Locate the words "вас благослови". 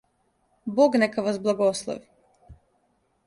1.27-2.09